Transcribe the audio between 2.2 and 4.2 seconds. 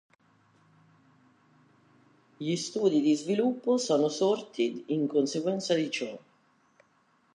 Gli studi di sviluppo sono